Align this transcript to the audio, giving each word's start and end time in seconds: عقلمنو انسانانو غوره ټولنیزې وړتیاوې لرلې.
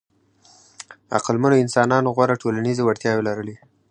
عقلمنو 1.17 1.55
انسانانو 1.65 2.09
غوره 2.17 2.35
ټولنیزې 2.41 2.83
وړتیاوې 2.85 3.23
لرلې. 3.29 3.55